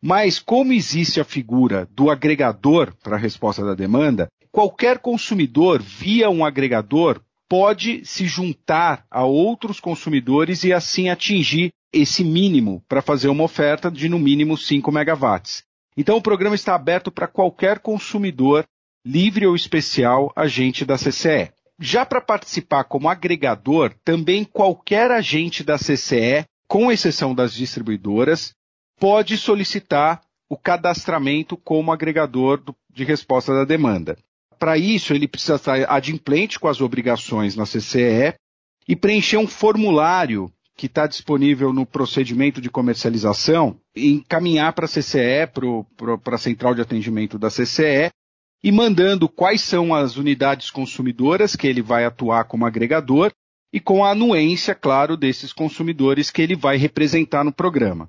Mas, 0.00 0.38
como 0.38 0.72
existe 0.72 1.20
a 1.20 1.24
figura 1.24 1.84
do 1.90 2.10
agregador 2.10 2.94
para 3.02 3.16
a 3.16 3.18
resposta 3.18 3.64
da 3.64 3.74
demanda, 3.74 4.28
qualquer 4.52 4.98
consumidor, 4.98 5.82
via 5.82 6.30
um 6.30 6.44
agregador, 6.44 7.20
pode 7.48 8.04
se 8.04 8.26
juntar 8.26 9.04
a 9.10 9.24
outros 9.24 9.80
consumidores 9.80 10.62
e 10.62 10.72
assim 10.72 11.08
atingir 11.08 11.72
esse 11.92 12.22
mínimo 12.22 12.82
para 12.88 13.02
fazer 13.02 13.28
uma 13.28 13.44
oferta 13.44 13.90
de 13.90 14.08
no 14.08 14.18
mínimo 14.18 14.56
5 14.56 14.90
megawatts. 14.92 15.64
Então 15.96 16.16
o 16.16 16.22
programa 16.22 16.54
está 16.54 16.74
aberto 16.74 17.10
para 17.10 17.26
qualquer 17.26 17.80
consumidor, 17.80 18.64
livre 19.04 19.46
ou 19.46 19.54
especial, 19.54 20.32
agente 20.34 20.84
da 20.84 20.96
CCE. 20.96 21.52
Já 21.78 22.06
para 22.06 22.20
participar 22.20 22.84
como 22.84 23.08
agregador, 23.08 23.92
também 24.04 24.44
qualquer 24.44 25.10
agente 25.10 25.64
da 25.64 25.76
CCE, 25.76 26.44
com 26.68 26.90
exceção 26.90 27.34
das 27.34 27.52
distribuidoras, 27.52 28.54
pode 28.98 29.36
solicitar 29.36 30.22
o 30.48 30.56
cadastramento 30.56 31.56
como 31.56 31.92
agregador 31.92 32.58
do, 32.58 32.74
de 32.90 33.04
resposta 33.04 33.52
da 33.52 33.64
demanda. 33.64 34.16
Para 34.62 34.78
isso, 34.78 35.12
ele 35.12 35.26
precisa 35.26 35.56
estar 35.56 35.90
adimplente 35.90 36.60
com 36.60 36.68
as 36.68 36.80
obrigações 36.80 37.56
na 37.56 37.64
CCE 37.64 38.32
e 38.86 38.94
preencher 38.94 39.36
um 39.36 39.46
formulário 39.48 40.52
que 40.76 40.86
está 40.86 41.04
disponível 41.04 41.72
no 41.72 41.84
procedimento 41.84 42.60
de 42.60 42.70
comercialização, 42.70 43.80
encaminhar 43.96 44.72
para 44.72 44.84
a 44.84 44.88
CCE, 44.88 45.48
para 46.22 46.36
a 46.36 46.38
central 46.38 46.76
de 46.76 46.80
atendimento 46.80 47.40
da 47.40 47.48
CCE, 47.48 48.12
e 48.62 48.70
mandando 48.70 49.28
quais 49.28 49.62
são 49.62 49.92
as 49.92 50.16
unidades 50.16 50.70
consumidoras 50.70 51.56
que 51.56 51.66
ele 51.66 51.82
vai 51.82 52.04
atuar 52.04 52.44
como 52.44 52.64
agregador 52.64 53.32
e 53.72 53.80
com 53.80 54.04
a 54.04 54.12
anuência, 54.12 54.76
claro, 54.76 55.16
desses 55.16 55.52
consumidores 55.52 56.30
que 56.30 56.40
ele 56.40 56.54
vai 56.54 56.76
representar 56.76 57.42
no 57.42 57.52
programa. 57.52 58.08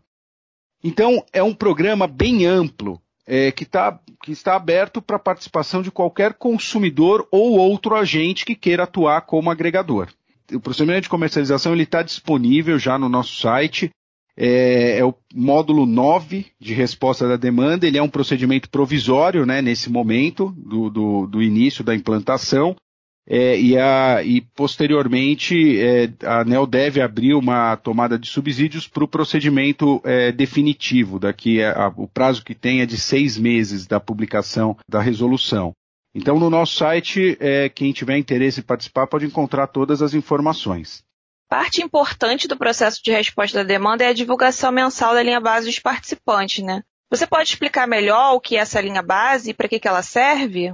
Então, 0.84 1.26
é 1.34 1.42
um 1.42 1.56
programa 1.56 2.06
bem 2.06 2.46
amplo, 2.46 3.02
é, 3.26 3.52
que, 3.52 3.66
tá, 3.66 4.00
que 4.22 4.32
está 4.32 4.56
aberto 4.56 5.02
para 5.02 5.16
a 5.16 5.20
participação 5.20 5.82
de 5.82 5.92
qualquer 5.92 6.34
consumidor 6.34 7.28
ou 7.32 7.58
outro 7.58 7.96
agente 7.96 8.46
que 8.46 8.56
queira 8.56 8.84
atuar 8.84 9.22
como 9.22 9.50
agregador 9.50 10.10
o 10.52 10.60
procedimento 10.60 11.04
de 11.04 11.10
comercialização 11.10 11.76
está 11.76 12.02
disponível 12.02 12.78
já 12.78 12.98
no 12.98 13.10
nosso 13.10 13.40
site. 13.40 13.90
É, 14.36 14.98
é, 14.98 15.06
o 15.06 15.14
módulo 15.34 15.86
9 15.86 16.48
de 16.60 16.74
resposta 16.74 17.28
da 17.28 17.38
demanda. 17.38 17.86
Ele 17.86 17.98
é 17.98 18.04
um 18.04 18.10
procedimento 18.10 18.70
provisório 18.70 19.46
né, 19.46 19.62
nesse 19.62 19.92
momento 19.92 20.54
do, 20.58 20.90
do, 20.90 21.28
do 21.28 21.42
início 21.42 21.84
da 21.84 21.96
implantação. 21.96 22.76
É, 23.26 23.58
e, 23.58 23.78
a, 23.78 24.22
e, 24.22 24.42
posteriormente 24.42 25.80
é, 25.80 26.10
a 26.26 26.42
ANEL 26.42 26.68
deve 26.68 27.02
abrir 27.02 27.34
uma 27.34 27.78
tomada 27.78 28.20
de 28.20 28.28
subsídios 28.28 28.86
para 28.86 29.04
o 29.04 29.08
procedimento 29.08 30.02
é, 30.04 30.32
definitivo. 30.32 31.20
Daqui 31.20 31.62
é, 31.62 31.70
a, 31.70 31.88
o 31.96 32.08
prazo 32.08 32.44
que 32.44 32.54
tem 32.54 32.82
é 32.82 32.86
de 32.86 32.98
seis 32.98 33.38
meses 33.38 33.88
da 33.88 34.00
publicação 34.00 34.78
da 34.90 35.02
resolução. 35.02 35.74
Então, 36.14 36.38
no 36.38 36.50
nosso 36.50 36.76
site, 36.76 37.38
é, 37.40 37.70
quem 37.70 37.92
tiver 37.92 38.18
interesse 38.18 38.60
em 38.60 38.64
participar 38.64 39.08
pode 39.08 39.26
encontrar 39.26 39.68
todas 39.68 40.02
as 40.02 40.14
informações. 40.14 41.04
Parte 41.50 41.82
importante 41.82 42.48
do 42.48 42.58
processo 42.58 43.02
de 43.04 43.12
resposta 43.12 43.60
da 43.60 43.64
demanda 43.64 44.04
é 44.04 44.08
a 44.08 44.14
divulgação 44.14 44.72
mensal 44.72 45.14
da 45.14 45.24
linha 45.24 45.40
base 45.40 45.66
dos 45.66 45.80
participantes, 45.80 46.64
né? 46.64 46.84
Você 47.10 47.28
pode 47.28 47.50
explicar 47.50 47.88
melhor 47.88 48.34
o 48.34 48.40
que 48.40 48.58
é 48.58 48.60
essa 48.60 48.82
linha 48.82 49.02
base 49.02 49.52
e 49.52 49.54
para 49.54 49.68
que, 49.68 49.80
que 49.80 49.88
ela 49.88 50.02
serve? 50.02 50.74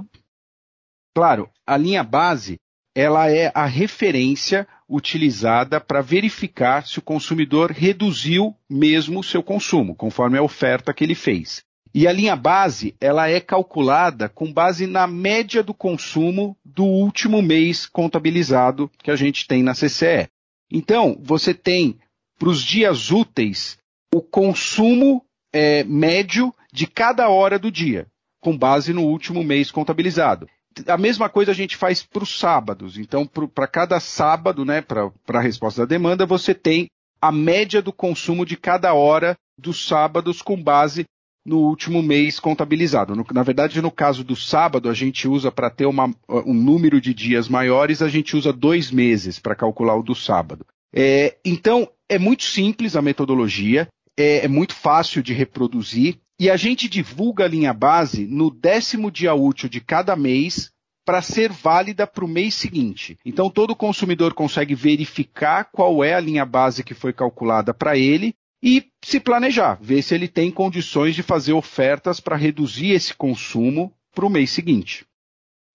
Claro, 1.14 1.50
a 1.66 1.76
linha 1.76 2.02
base 2.02 2.58
ela 2.94 3.30
é 3.30 3.52
a 3.54 3.66
referência 3.66 4.66
utilizada 4.88 5.80
para 5.80 6.00
verificar 6.00 6.86
se 6.86 6.98
o 6.98 7.02
consumidor 7.02 7.70
reduziu 7.70 8.54
mesmo 8.68 9.20
o 9.20 9.24
seu 9.24 9.42
consumo, 9.42 9.94
conforme 9.94 10.36
a 10.36 10.42
oferta 10.42 10.92
que 10.92 11.04
ele 11.04 11.14
fez. 11.14 11.62
E 11.92 12.06
a 12.06 12.12
linha 12.12 12.36
base, 12.36 12.94
ela 13.00 13.28
é 13.28 13.40
calculada 13.40 14.28
com 14.28 14.52
base 14.52 14.86
na 14.86 15.06
média 15.06 15.62
do 15.62 15.74
consumo 15.74 16.56
do 16.64 16.84
último 16.84 17.42
mês 17.42 17.86
contabilizado 17.86 18.90
que 18.98 19.10
a 19.10 19.16
gente 19.16 19.46
tem 19.46 19.62
na 19.62 19.74
CCE. 19.74 20.28
Então, 20.70 21.18
você 21.20 21.52
tem 21.52 21.98
para 22.38 22.48
os 22.48 22.62
dias 22.62 23.10
úteis 23.10 23.76
o 24.14 24.20
consumo 24.20 25.24
é, 25.52 25.82
médio 25.84 26.54
de 26.72 26.86
cada 26.86 27.28
hora 27.28 27.58
do 27.58 27.70
dia, 27.70 28.06
com 28.40 28.56
base 28.56 28.92
no 28.92 29.02
último 29.02 29.42
mês 29.42 29.70
contabilizado. 29.70 30.48
A 30.86 30.96
mesma 30.96 31.28
coisa 31.28 31.50
a 31.50 31.54
gente 31.54 31.76
faz 31.76 32.02
para 32.02 32.22
os 32.22 32.38
sábados. 32.38 32.96
Então, 32.96 33.26
para 33.26 33.66
cada 33.66 33.98
sábado, 33.98 34.64
né, 34.64 34.80
para 34.80 35.10
a 35.28 35.40
resposta 35.40 35.82
da 35.82 35.86
demanda, 35.86 36.24
você 36.24 36.54
tem 36.54 36.86
a 37.20 37.30
média 37.30 37.82
do 37.82 37.92
consumo 37.92 38.46
de 38.46 38.56
cada 38.56 38.94
hora 38.94 39.36
dos 39.58 39.86
sábados 39.86 40.40
com 40.40 40.60
base 40.60 41.04
no 41.44 41.58
último 41.58 42.02
mês 42.02 42.38
contabilizado. 42.38 43.14
No, 43.16 43.26
na 43.32 43.42
verdade, 43.42 43.80
no 43.80 43.90
caso 43.90 44.22
do 44.22 44.36
sábado, 44.36 44.88
a 44.88 44.94
gente 44.94 45.26
usa 45.26 45.50
para 45.50 45.70
ter 45.70 45.86
uma, 45.86 46.14
um 46.28 46.54
número 46.54 47.00
de 47.00 47.12
dias 47.12 47.48
maiores, 47.48 48.02
a 48.02 48.08
gente 48.08 48.36
usa 48.36 48.52
dois 48.52 48.90
meses 48.90 49.38
para 49.38 49.54
calcular 49.54 49.96
o 49.96 50.02
do 50.02 50.14
sábado. 50.14 50.66
É, 50.92 51.36
então, 51.44 51.88
é 52.08 52.18
muito 52.18 52.44
simples 52.44 52.96
a 52.96 53.02
metodologia, 53.02 53.88
é, 54.18 54.44
é 54.44 54.48
muito 54.48 54.74
fácil 54.74 55.22
de 55.22 55.32
reproduzir 55.32 56.18
e 56.40 56.48
a 56.48 56.56
gente 56.56 56.88
divulga 56.88 57.44
a 57.44 57.48
linha 57.48 57.74
base 57.74 58.26
no 58.26 58.50
décimo 58.50 59.10
dia 59.10 59.34
útil 59.34 59.68
de 59.68 59.78
cada 59.78 60.16
mês 60.16 60.72
para 61.04 61.20
ser 61.20 61.52
válida 61.52 62.06
para 62.06 62.24
o 62.24 62.28
mês 62.28 62.54
seguinte. 62.54 63.18
Então, 63.26 63.50
todo 63.50 63.76
consumidor 63.76 64.32
consegue 64.32 64.74
verificar 64.74 65.64
qual 65.64 66.02
é 66.02 66.14
a 66.14 66.20
linha 66.20 66.46
base 66.46 66.82
que 66.82 66.94
foi 66.94 67.12
calculada 67.12 67.74
para 67.74 67.98
ele 67.98 68.34
e 68.62 68.86
se 69.04 69.20
planejar, 69.20 69.78
ver 69.82 70.00
se 70.00 70.14
ele 70.14 70.28
tem 70.28 70.50
condições 70.50 71.14
de 71.14 71.22
fazer 71.22 71.52
ofertas 71.52 72.20
para 72.20 72.36
reduzir 72.36 72.92
esse 72.92 73.14
consumo 73.14 73.92
para 74.14 74.24
o 74.24 74.30
mês 74.30 74.50
seguinte. 74.50 75.04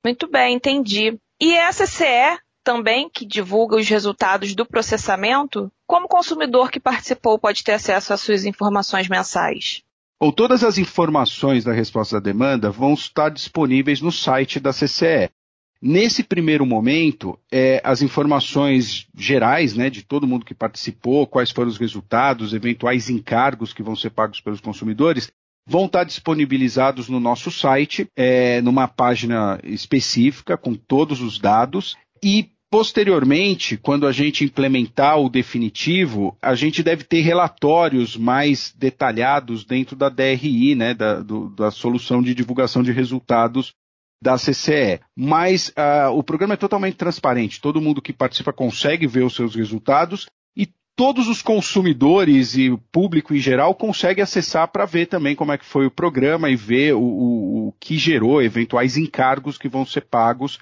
Muito 0.04 0.28
bem, 0.28 0.56
entendi. 0.56 1.16
E 1.40 1.60
a 1.60 1.70
CCE 1.70 2.40
também, 2.64 3.08
que 3.08 3.24
divulga 3.24 3.76
os 3.76 3.88
resultados 3.88 4.56
do 4.56 4.66
processamento, 4.66 5.72
como 5.86 6.08
consumidor 6.08 6.72
que 6.72 6.80
participou 6.80 7.38
pode 7.38 7.64
ter 7.64 7.74
acesso 7.74 8.14
às 8.14 8.22
suas 8.22 8.46
informações 8.46 9.08
mensais? 9.08 9.85
Ou 10.20 10.32
todas 10.32 10.64
as 10.64 10.78
informações 10.78 11.64
da 11.64 11.74
resposta 11.74 12.18
à 12.18 12.20
demanda 12.20 12.72
vão 12.72 12.94
estar 12.94 13.30
disponíveis 13.30 14.02
no 14.02 14.12
site 14.12 14.60
da 14.60 14.72
CCE. 14.72 15.30
Nesse 15.82 16.24
primeiro 16.24 16.66
momento, 16.66 17.38
é, 17.52 17.82
as 17.84 18.02
informações 18.02 19.08
gerais 19.14 19.76
né, 19.76 19.90
de 19.90 20.04
todo 20.04 20.26
mundo 20.26 20.46
que 20.46 20.56
participou, 20.56 21.28
quais 21.28 21.52
foram 21.52 21.70
os 21.70 21.78
resultados, 21.78 22.54
eventuais 22.54 23.10
encargos 23.10 23.74
que 23.74 23.84
vão 23.84 23.96
ser 23.96 24.10
pagos 24.10 24.40
pelos 24.40 24.62
consumidores, 24.62 25.32
vão 25.68 25.86
estar 25.86 26.04
disponibilizados 26.04 27.10
no 27.10 27.20
nosso 27.20 27.52
site, 27.52 28.08
é, 28.16 28.62
numa 28.62 28.88
página 28.88 29.60
específica 29.64 30.58
com 30.58 30.74
todos 30.74 31.22
os 31.22 31.38
dados. 31.38 31.98
E 32.24 32.50
Posteriormente, 32.76 33.78
quando 33.78 34.06
a 34.06 34.12
gente 34.12 34.44
implementar 34.44 35.18
o 35.18 35.30
definitivo, 35.30 36.38
a 36.42 36.56
gente 36.56 36.84
deve 36.84 37.06
ter 37.06 37.22
relatórios 37.22 38.18
mais 38.18 38.76
detalhados 38.78 39.64
dentro 39.64 39.96
da 39.96 40.10
DRI, 40.10 40.76
né, 40.76 40.94
da, 40.94 41.22
do, 41.22 41.48
da 41.52 41.72
solução 41.72 42.22
de 42.22 42.36
divulgação 42.36 42.84
de 42.84 42.92
resultados 42.92 43.74
da 44.22 44.36
CCE. 44.36 45.00
Mas 45.16 45.70
uh, 45.70 46.12
o 46.18 46.22
programa 46.22 46.56
é 46.56 46.58
totalmente 46.58 46.98
transparente, 46.98 47.62
todo 47.62 47.80
mundo 47.80 48.02
que 48.02 48.12
participa 48.12 48.52
consegue 48.52 49.08
ver 49.08 49.24
os 49.24 49.36
seus 49.36 49.56
resultados 49.56 50.26
e 50.54 50.68
todos 50.98 51.30
os 51.30 51.42
consumidores 51.42 52.58
e 52.58 52.70
o 52.70 52.78
público 52.78 53.34
em 53.34 53.40
geral 53.40 53.74
consegue 53.74 54.22
acessar 54.22 54.68
para 54.68 54.84
ver 54.84 55.06
também 55.06 55.34
como 55.34 55.54
é 55.54 55.58
que 55.58 55.64
foi 55.64 55.86
o 55.86 55.92
programa 55.92 56.50
e 56.50 56.58
ver 56.58 56.94
o, 56.94 57.00
o, 57.00 57.68
o 57.70 57.74
que 57.80 57.98
gerou 57.98 58.42
eventuais 58.42 58.98
encargos 58.98 59.58
que 59.58 59.70
vão 59.70 59.86
ser 59.86 60.02
pagos 60.02 60.60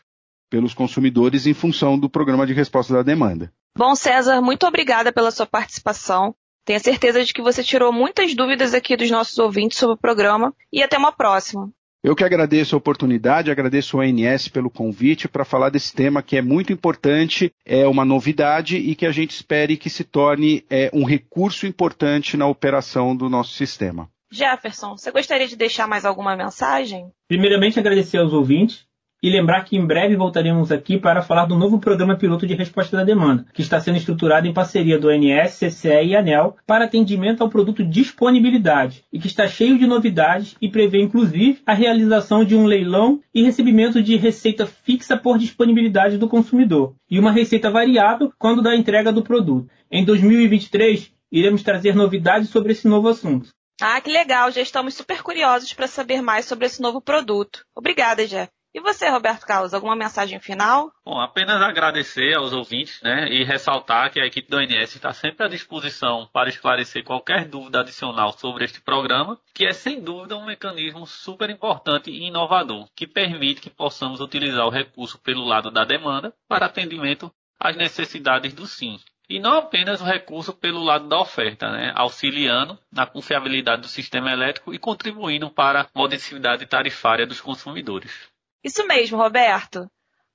pelos 0.53 0.75
consumidores 0.75 1.47
em 1.47 1.53
função 1.55 1.97
do 1.97 2.07
programa 2.07 2.45
de 2.45 2.53
resposta 2.53 2.93
da 2.93 3.01
demanda. 3.01 3.51
Bom, 3.75 3.95
César, 3.95 4.39
muito 4.39 4.67
obrigada 4.67 5.11
pela 5.11 5.31
sua 5.31 5.47
participação. 5.47 6.35
Tenho 6.63 6.79
certeza 6.79 7.25
de 7.25 7.33
que 7.33 7.41
você 7.41 7.63
tirou 7.63 7.91
muitas 7.91 8.35
dúvidas 8.35 8.75
aqui 8.75 8.95
dos 8.95 9.09
nossos 9.09 9.35
ouvintes 9.39 9.79
sobre 9.79 9.95
o 9.95 9.99
programa 9.99 10.53
e 10.71 10.83
até 10.83 10.95
uma 10.95 11.11
próxima. 11.11 11.71
Eu 12.03 12.15
que 12.15 12.23
agradeço 12.23 12.75
a 12.75 12.77
oportunidade, 12.77 13.49
agradeço 13.49 13.97
ao 13.97 14.03
ONS 14.03 14.47
pelo 14.49 14.69
convite 14.69 15.27
para 15.27 15.43
falar 15.43 15.69
desse 15.69 15.91
tema 15.91 16.21
que 16.21 16.37
é 16.37 16.41
muito 16.41 16.71
importante, 16.71 17.51
é 17.65 17.87
uma 17.87 18.05
novidade 18.05 18.77
e 18.77 18.93
que 18.93 19.07
a 19.07 19.11
gente 19.11 19.31
espere 19.31 19.75
que 19.75 19.89
se 19.89 20.03
torne 20.03 20.63
é, 20.69 20.91
um 20.93 21.03
recurso 21.03 21.65
importante 21.65 22.37
na 22.37 22.45
operação 22.45 23.15
do 23.15 23.27
nosso 23.27 23.53
sistema. 23.53 24.07
Jefferson, 24.31 24.97
você 24.97 25.09
gostaria 25.09 25.47
de 25.47 25.55
deixar 25.55 25.87
mais 25.87 26.05
alguma 26.05 26.35
mensagem? 26.35 27.07
Primeiramente, 27.27 27.79
agradecer 27.79 28.19
aos 28.19 28.33
ouvintes 28.33 28.85
e 29.23 29.29
lembrar 29.29 29.63
que 29.63 29.77
em 29.77 29.85
breve 29.85 30.17
voltaremos 30.17 30.69
aqui 30.69 30.97
para 30.97 31.21
falar 31.21 31.45
do 31.45 31.55
novo 31.55 31.79
programa 31.79 32.17
piloto 32.17 32.45
de 32.45 32.53
resposta 32.53 32.97
da 32.97 33.05
demanda, 33.05 33.45
que 33.53 33.61
está 33.61 33.79
sendo 33.79 33.97
estruturado 33.97 34.45
em 34.45 34.53
parceria 34.53 34.99
do 34.99 35.07
ONS, 35.07 35.57
CCE 35.59 36.07
e 36.07 36.15
ANEL 36.15 36.57
para 36.67 36.83
atendimento 36.83 37.41
ao 37.41 37.49
produto 37.49 37.85
disponibilidade 37.85 39.05
e 39.13 39.17
que 39.17 39.27
está 39.27 39.47
cheio 39.47 39.79
de 39.79 39.87
novidades 39.87 40.57
e 40.61 40.67
prevê 40.67 41.01
inclusive 41.01 41.61
a 41.65 41.73
realização 41.73 42.43
de 42.43 42.53
um 42.53 42.65
leilão 42.65 43.21
e 43.33 43.41
recebimento 43.41 44.03
de 44.03 44.17
receita 44.17 44.67
fixa 44.67 45.15
por 45.15 45.37
disponibilidade 45.37 46.17
do 46.17 46.27
consumidor 46.27 46.93
e 47.09 47.17
uma 47.17 47.31
receita 47.31 47.71
variável 47.71 48.33
quando 48.37 48.61
da 48.61 48.75
entrega 48.75 49.13
do 49.13 49.23
produto. 49.23 49.69
Em 49.89 50.03
2023, 50.03 51.13
iremos 51.31 51.63
trazer 51.63 51.95
novidades 51.95 52.49
sobre 52.49 52.73
esse 52.73 52.89
novo 52.89 53.07
assunto. 53.07 53.49
Ah, 53.81 54.01
que 54.01 54.11
legal! 54.11 54.51
Já 54.51 54.61
estamos 54.61 54.95
super 54.95 55.23
curiosos 55.23 55.73
para 55.73 55.87
saber 55.87 56.21
mais 56.21 56.45
sobre 56.45 56.65
esse 56.65 56.81
novo 56.81 57.01
produto. 57.01 57.65
Obrigada, 57.75 58.27
Jeff. 58.27 58.51
E 58.73 58.81
você, 58.81 59.07
Roberto 59.07 59.45
Carlos, 59.45 59.71
alguma 59.71 59.95
mensagem 59.95 60.39
final? 60.39 60.91
Bom, 61.05 61.21
apenas 61.21 61.61
agradecer 61.61 62.35
aos 62.35 62.53
ouvintes 62.53 62.99
né, 63.03 63.27
e 63.29 63.43
ressaltar 63.43 64.11
que 64.11 64.19
a 64.19 64.25
equipe 64.25 64.49
do 64.49 64.57
ONS 64.57 64.95
está 64.95 65.13
sempre 65.13 65.45
à 65.45 65.47
disposição 65.47 66.27
para 66.33 66.49
esclarecer 66.49 67.03
qualquer 67.03 67.47
dúvida 67.47 67.81
adicional 67.81 68.33
sobre 68.33 68.65
este 68.65 68.81
programa, 68.81 69.39
que 69.53 69.67
é 69.67 69.73
sem 69.73 70.01
dúvida 70.01 70.35
um 70.35 70.45
mecanismo 70.45 71.05
super 71.05 71.51
importante 71.51 72.09
e 72.09 72.23
inovador, 72.23 72.87
que 72.95 73.05
permite 73.05 73.61
que 73.61 73.69
possamos 73.69 74.19
utilizar 74.19 74.65
o 74.65 74.71
recurso 74.71 75.19
pelo 75.19 75.45
lado 75.45 75.69
da 75.69 75.85
demanda 75.85 76.33
para 76.47 76.65
atendimento 76.65 77.31
às 77.59 77.75
necessidades 77.75 78.53
do 78.53 78.65
SIM. 78.65 78.99
E 79.29 79.39
não 79.39 79.53
apenas 79.53 80.01
o 80.01 80.05
recurso 80.05 80.51
pelo 80.51 80.83
lado 80.83 81.07
da 81.07 81.19
oferta, 81.19 81.71
né, 81.71 81.91
auxiliando 81.95 82.77
na 82.91 83.05
confiabilidade 83.05 83.83
do 83.83 83.87
sistema 83.87 84.31
elétrico 84.31 84.73
e 84.73 84.79
contribuindo 84.79 85.49
para 85.51 85.81
a 85.81 85.87
modicidade 85.95 86.65
tarifária 86.65 87.27
dos 87.27 87.39
consumidores. 87.39 88.32
Isso 88.63 88.85
mesmo, 88.87 89.17
Roberto. 89.17 89.89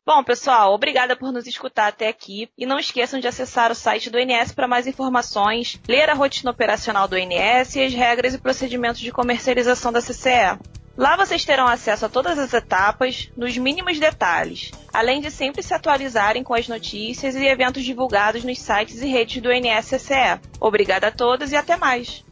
Bom, 0.09 0.25
pessoal, 0.25 0.73
obrigada 0.73 1.15
por 1.15 1.31
nos 1.31 1.47
escutar 1.47 1.89
até 1.89 2.09
aqui 2.09 2.49
e 2.57 2.65
não 2.65 2.79
esqueçam 2.79 3.21
de 3.21 3.29
acessar 3.29 3.71
o 3.71 3.75
site 3.75 4.09
do 4.09 4.19
INS 4.19 4.53
para 4.53 4.67
mais 4.67 4.87
informações, 4.87 5.79
ler 5.87 6.09
a 6.09 6.15
rotina 6.15 6.51
operacional 6.51 7.07
do 7.07 7.19
INS 7.19 7.77
e 7.77 7.85
as 7.85 7.93
regras 7.93 8.33
e 8.33 8.39
procedimentos 8.39 9.01
de 9.01 9.13
comercialização 9.13 9.93
da 9.93 10.01
CCE. 10.01 10.59
Lá 10.97 11.15
vocês 11.15 11.45
terão 11.45 11.69
acesso 11.69 12.07
a 12.07 12.09
todas 12.09 12.39
as 12.39 12.53
etapas, 12.55 13.31
nos 13.37 13.57
mínimos 13.57 14.01
detalhes, 14.01 14.73
além 14.93 15.21
de 15.21 15.31
sempre 15.31 15.63
se 15.63 15.75
atualizarem 15.75 16.43
com 16.43 16.55
as 16.55 16.67
notícias 16.67 17.37
e 17.37 17.47
eventos 17.47 17.85
divulgados 17.85 18.43
nos 18.43 18.59
sites 18.59 19.03
e 19.03 19.07
redes 19.07 19.43
do 19.43 19.53
INSCE. 19.53 20.41
Obrigada 20.59 21.09
a 21.09 21.13
todos 21.13 21.53
e 21.53 21.57
até 21.57 21.77
mais! 21.77 22.25